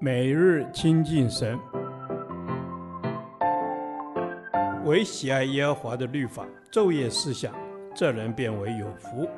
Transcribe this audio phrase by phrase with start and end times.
[0.00, 1.58] 每日亲近神，
[4.84, 7.54] 唯喜爱耶和华的律法，昼夜思想，
[7.94, 9.28] 这人便为有福。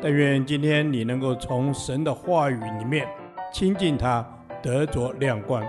[0.00, 3.06] 但愿今天你能够从神的话语里面
[3.52, 4.26] 亲近他，
[4.62, 5.62] 得着亮光。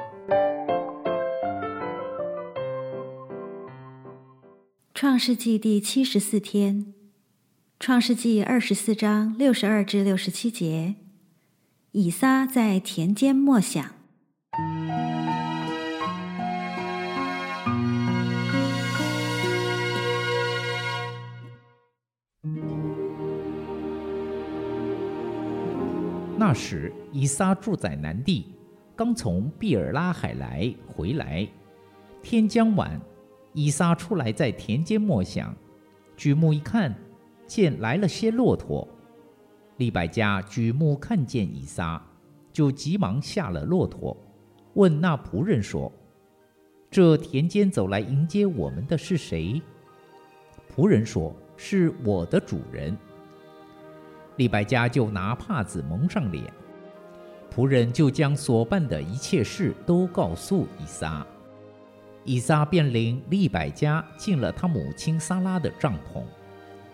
[4.93, 6.93] 创世纪第七十四天，
[7.79, 10.95] 创世纪二十四章六十二至六十七节，
[11.96, 13.86] 以撒在田间默想。
[26.36, 28.48] 那时，以撒住在南地，
[28.95, 31.48] 刚从毕尔拉海来回来，
[32.23, 33.00] 天将晚。
[33.53, 35.55] 以撒出来在田间默想，
[36.17, 36.95] 举目一看，
[37.45, 38.88] 见来了些骆驼。
[39.77, 42.02] 利百加举目看见以撒，
[42.52, 44.16] 就急忙下了骆驼，
[44.76, 45.91] 问那仆人说
[46.92, 49.62] ：“这田间走来迎接我们的是谁？”
[50.73, 52.95] 仆人说：“是我的主人。”
[54.38, 56.52] 利百加就拿帕子蒙上脸，
[57.53, 61.25] 仆人就将所办的一切事都告诉以撒。
[62.23, 66.23] 以撒便领利百加进了他母亲撒拉的帐篷，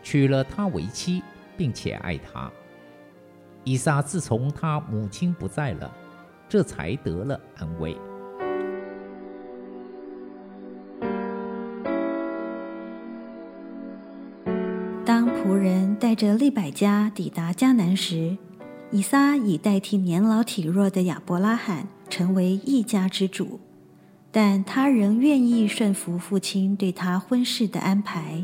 [0.02, 1.22] 娶了她为妻，
[1.56, 2.52] 并且爱她。
[3.70, 5.94] 以撒自从他母亲不在了，
[6.48, 7.95] 这才得了安慰。
[15.06, 18.36] 当仆人带着利百加抵达迦南时，
[18.90, 23.59] 以撒已代替年老体弱的亚伯拉罕成为一家之主。
[24.31, 28.44] 但他仍愿意顺服父亲对他婚事的安排，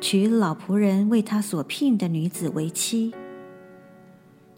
[0.00, 3.14] 娶老仆人为他所聘的女子为妻。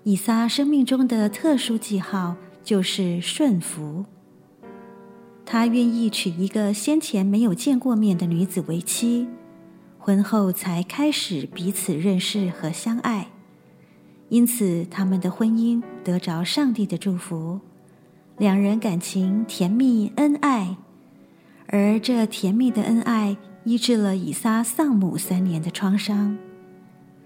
[0.02, 4.04] 以撒生命中的特殊记号就是顺服。
[5.44, 9.28] 他愿意娶一个先前没有见过面的女子为妻，
[9.98, 13.28] 婚后才开始彼此认识和相爱，
[14.28, 17.60] 因此他们的婚姻得着上帝的祝福。
[18.38, 20.76] 两人感情甜蜜恩爱，
[21.66, 26.38] 而这甜蜜的恩爱医治了以撒丧母三年的创伤。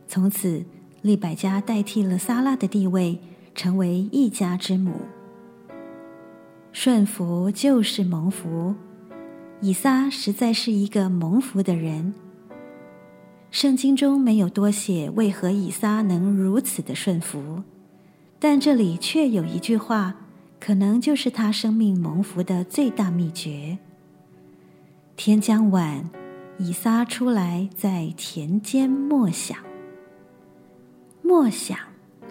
[0.08, 0.64] 从此，
[1.04, 3.18] 利百加代替了撒拉的地位，
[3.54, 5.02] 成为一家之母。
[6.72, 8.74] 顺服就是蒙福，
[9.60, 12.14] 以撒实在是一个蒙福的人。
[13.50, 17.62] 圣经中没有多写为何以撒能如此的顺服，
[18.38, 20.14] 但这里却有一句话。
[20.58, 23.76] 可能就是他生命蒙福的最大秘诀。
[25.14, 26.08] 天将晚，
[26.56, 29.58] 以撒出来在田间默想。
[31.24, 31.76] 默想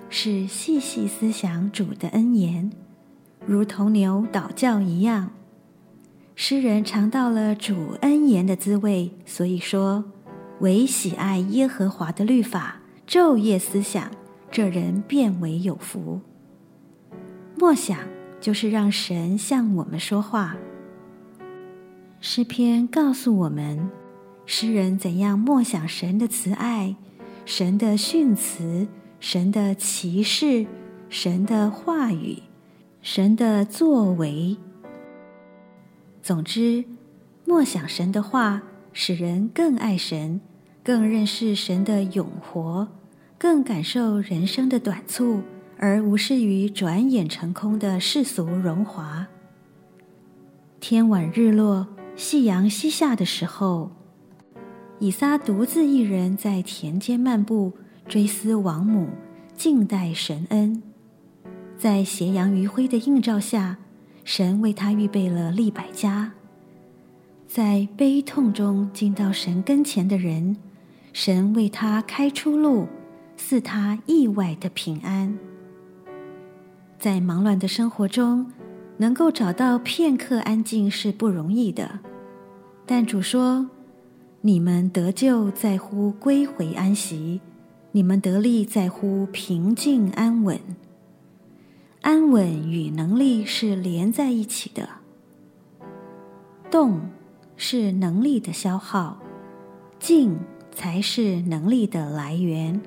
[0.07, 2.71] 是细细思想主的恩言，
[3.45, 5.31] 如同牛祷教一样。
[6.35, 10.05] 诗人尝到了主恩言的滋味，所以说：
[10.59, 14.11] 唯喜爱耶和华的律法，昼夜思想，
[14.51, 16.21] 这人便为有福。
[17.57, 17.97] 默想。
[18.43, 20.57] 就是让神向我们说话。
[22.19, 23.89] 诗篇告诉我们，
[24.45, 26.97] 诗人怎样默想神的慈爱、
[27.45, 28.87] 神的训词、
[29.19, 30.65] 神的启示、
[31.09, 32.43] 神的话语、
[33.01, 34.57] 神的作为。
[36.21, 36.85] 总之，
[37.45, 40.39] 默想神的话，使人更爱神，
[40.83, 42.87] 更认识神的永活，
[43.37, 45.41] 更感受人生的短促。
[45.79, 49.27] 而无视于转眼成空的世俗荣华。
[50.79, 53.91] 天晚日落，夕阳西下的时候，
[55.03, 57.73] 以撒独自一人在田间漫步，
[58.07, 59.09] 追思亡母，
[59.53, 60.81] 静待神恩。
[61.77, 63.75] 在斜阳余晖的映照下，
[64.23, 66.31] 神为他预备了利百加。
[67.45, 70.55] 在悲痛中进到神跟前的人，
[71.11, 72.87] 神为他开出路，
[73.35, 75.37] 赐他意外的平安。
[76.97, 78.49] 在忙乱的生活中，
[78.95, 81.99] 能够找到片刻安静是不容易的。
[82.85, 83.69] 但主说
[84.45, 87.39] ：“你们得救在乎归回安息，
[87.93, 90.59] 你们得力在乎平静安稳。
[92.01, 94.89] 安稳与能力是连在一起的。
[96.69, 96.99] 动
[97.55, 99.17] 是能力的消耗，
[99.97, 100.37] 静
[100.73, 102.81] 才是能力的来源。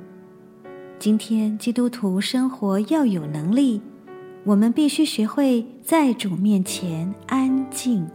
[0.98, 3.80] 今天基督徒生活要有能力。”
[4.44, 8.06] 我们必须学会在主面前安静。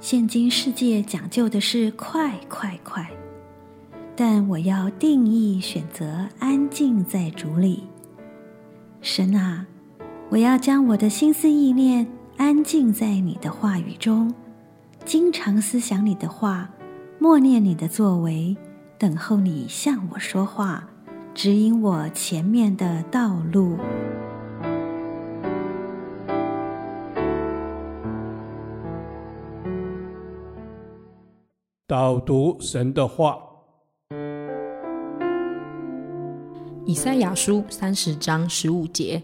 [0.00, 3.06] 现今世界讲究的是快快快，
[4.16, 7.84] 但我要定义选择安静在主里。
[9.02, 9.66] 神啊，
[10.30, 12.06] 我要将我的心思意念
[12.38, 14.32] 安静在你的话语中，
[15.04, 16.70] 经常思想你的话，
[17.18, 18.56] 默念你的作为，
[18.96, 20.88] 等候你向我说话，
[21.34, 23.76] 指引我前面的道路。
[31.90, 33.36] 导读神的话，
[36.86, 39.20] 以赛亚书三十章十五节，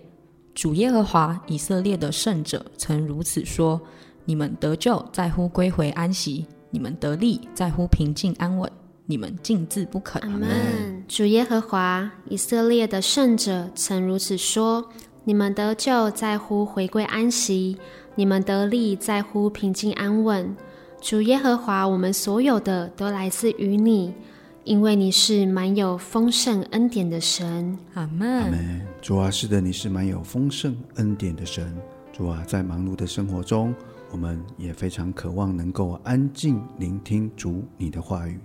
[0.52, 3.80] 主耶和华以色列的圣者曾如此说：
[4.24, 8.68] 你们得救在乎归回安息，你们得利在乎平静安稳，
[9.04, 10.20] 你们竟自不肯。
[10.22, 11.04] 阿门。
[11.06, 14.84] 主耶和华以色列的圣者曾如此说：
[15.22, 17.78] 你们得救在乎回归安息，
[18.16, 20.56] 你们得利在乎平静安稳。
[21.06, 24.12] 主耶和华，我们所有的都来自于你，
[24.64, 27.78] 因为你是满有丰盛恩典的神。
[27.94, 28.42] 阿门。
[28.42, 28.84] 阿门。
[29.00, 31.72] 主啊，是的，你是满有丰盛恩典的神。
[32.12, 33.72] 主啊，在忙碌的生活中，
[34.10, 38.40] 我们也非常渴望能够安静聆听主你的话语。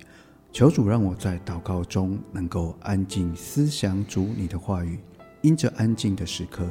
[0.51, 4.99] 求主让我在祷告中能够安静思想主你的话语，
[5.41, 6.69] 因着安静的时刻，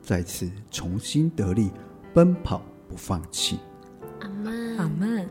[0.00, 1.72] 再次重新得力，
[2.14, 3.58] 奔跑不放弃。
[4.82, 5.28] 阿门。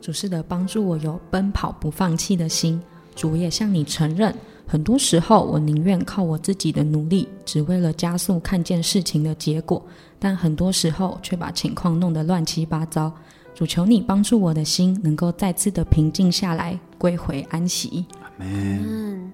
[0.00, 2.80] 主是的，帮助我有奔跑不放弃的心。
[3.16, 4.34] 主也向你承认，
[4.66, 9.82] 很多时候我宁愿靠我自己的努力，只为了加速看见事情的结果，
[10.18, 13.10] 但很多时候却把情况弄得乱七八糟。
[13.54, 18.04] 主求你帮助我的心，能够再次的平静下来，归回安息。
[18.20, 19.32] 阿门。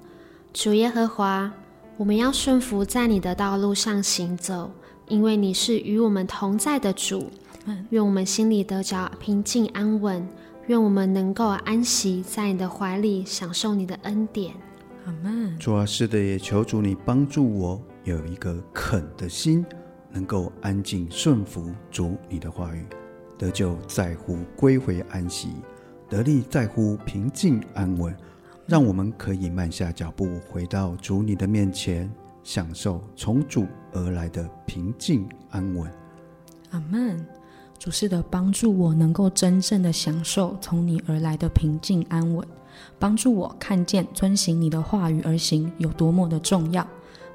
[0.53, 1.51] 主耶和华，
[1.97, 4.71] 我们要顺服在你的道路上行走，
[5.09, 7.31] 因为你是与我们同在的主。
[7.91, 10.27] 愿我们心里得着平静安稳，
[10.67, 14.55] 愿我们能够安息在你的怀里，享受你的恩典。
[15.07, 15.59] 阿门。
[15.59, 19.65] 主啊，是的，也求主你帮助我有一个肯的心，
[20.11, 22.85] 能够安静顺服主你的话语，
[23.39, 25.49] 得救在乎归回安息，
[26.09, 28.15] 得力在乎平静安稳。
[28.67, 32.09] 让我们可以慢下脚步，回到主你的面前，
[32.45, 35.91] 享受从主而来的平静安稳。
[36.71, 37.27] 阿门。
[37.81, 42.47] 主是的，帮助我能够真正的享受从你而来的平静安稳，
[42.99, 46.87] 帮助我看见遵行你的话语而行有多么的重要，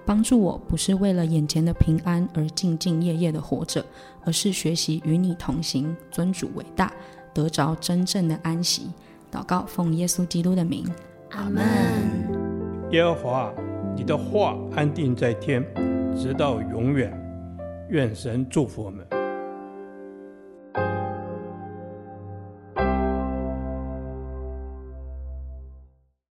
[0.05, 3.83] 帮助我不是为了眼前的平安而兢兢业业的活着，
[4.23, 6.93] 而是学习与你同行，尊主伟大，
[7.33, 8.91] 得着真正的安息。
[9.31, 10.85] 祷告，奉耶稣基督的名，
[11.31, 11.63] 阿门。
[12.91, 13.51] 耶和华，
[13.97, 15.65] 你的话安定在天，
[16.15, 17.11] 直到永远。
[17.89, 19.03] 愿神祝福我们。